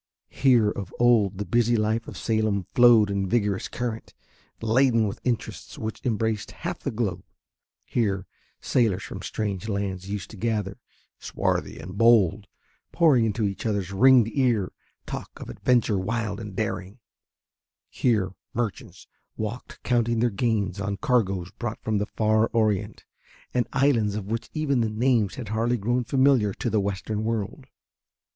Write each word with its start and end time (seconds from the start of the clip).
Here 0.31 0.71
of 0.71 0.91
old 0.97 1.37
the 1.37 1.45
busy 1.45 1.75
life 1.77 2.07
of 2.07 2.17
Salem 2.17 2.65
flowed 2.73 3.11
in 3.11 3.29
vigorous 3.29 3.67
current, 3.67 4.15
laden 4.59 5.05
with 5.07 5.21
interests 5.23 5.77
which 5.77 6.03
embraced 6.03 6.49
half 6.49 6.79
the 6.79 6.89
globe; 6.89 7.23
here 7.85 8.25
sailors 8.59 9.03
from 9.03 9.21
strange 9.21 9.69
lands 9.69 10.09
used 10.09 10.31
to 10.31 10.37
gather, 10.37 10.79
swarthy 11.19 11.77
and 11.77 11.99
bold, 11.99 12.47
pouring 12.91 13.25
into 13.25 13.43
each 13.45 13.63
other's 13.67 13.91
ringed 13.91 14.27
ear 14.29 14.71
talk 15.05 15.39
of 15.39 15.51
adventure 15.51 15.99
wild 15.99 16.39
and 16.39 16.55
daring; 16.55 16.97
here 17.87 18.31
merchants 18.55 19.05
walked 19.37 19.83
counting 19.83 20.19
their 20.19 20.31
gains 20.31 20.81
on 20.81 20.97
cargoes 20.97 21.51
brought 21.59 21.79
from 21.83 21.99
the 21.99 22.07
far 22.07 22.47
Orient 22.53 23.05
and 23.53 23.67
islands 23.71 24.15
of 24.15 24.25
which 24.31 24.49
even 24.55 24.81
the 24.81 24.89
names 24.89 25.35
had 25.35 25.49
hardly 25.49 25.77
grown 25.77 26.03
familiar 26.05 26.55
to 26.55 26.71
the 26.71 26.79
Western 26.81 27.23
World. 27.23 27.67